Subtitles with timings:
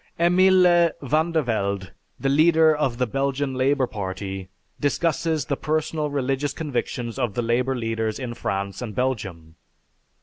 [0.19, 7.35] Emile Vandervelde, the leader of the Belgian Labor Party, discusses the personal religious convictions of
[7.35, 9.57] the Labor leaders in France and Belgium.